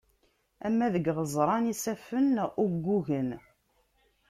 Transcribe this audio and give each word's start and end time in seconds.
Ama 0.67 0.87
deg 0.93 1.05
yiɣeẓran, 1.07 1.65
isaffen 1.73 2.25
neɣ 2.35 2.49
uggugen. 2.63 3.29